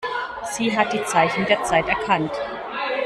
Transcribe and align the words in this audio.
Sie 0.53 0.75
hat 0.75 0.93
die 0.93 1.03
Zeichen 1.03 1.45
der 1.45 1.61
Zeit 1.61 1.87
erkannt. 1.87 2.31